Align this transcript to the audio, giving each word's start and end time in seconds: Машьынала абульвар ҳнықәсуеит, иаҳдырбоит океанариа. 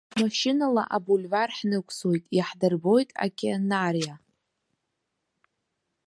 Машьынала 0.21 0.83
абульвар 0.95 1.49
ҳнықәсуеит, 1.57 2.23
иаҳдырбоит 2.37 3.09
океанариа. 3.25 4.15